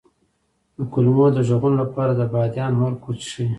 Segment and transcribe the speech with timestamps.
[0.75, 3.47] د کولمو د غږونو لپاره د بادیان عرق وڅښئ